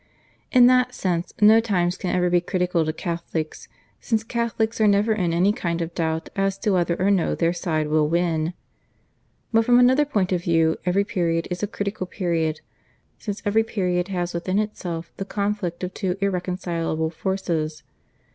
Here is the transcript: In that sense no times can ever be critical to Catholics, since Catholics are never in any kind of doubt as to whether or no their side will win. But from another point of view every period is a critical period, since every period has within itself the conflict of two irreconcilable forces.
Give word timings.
In 0.51 0.65
that 0.65 0.95
sense 0.95 1.31
no 1.41 1.59
times 1.59 1.95
can 1.95 2.09
ever 2.15 2.27
be 2.31 2.41
critical 2.41 2.83
to 2.85 2.91
Catholics, 2.91 3.67
since 3.99 4.23
Catholics 4.23 4.81
are 4.81 4.87
never 4.87 5.13
in 5.13 5.31
any 5.31 5.53
kind 5.53 5.79
of 5.79 5.93
doubt 5.93 6.27
as 6.35 6.57
to 6.57 6.71
whether 6.71 6.95
or 6.99 7.11
no 7.11 7.35
their 7.35 7.53
side 7.53 7.87
will 7.87 8.07
win. 8.09 8.55
But 9.53 9.63
from 9.63 9.77
another 9.77 10.05
point 10.05 10.31
of 10.31 10.41
view 10.41 10.77
every 10.87 11.03
period 11.03 11.47
is 11.51 11.61
a 11.61 11.67
critical 11.67 12.07
period, 12.07 12.61
since 13.19 13.43
every 13.45 13.63
period 13.63 14.07
has 14.07 14.33
within 14.33 14.57
itself 14.57 15.11
the 15.17 15.23
conflict 15.23 15.83
of 15.83 15.93
two 15.93 16.17
irreconcilable 16.19 17.11
forces. 17.11 17.83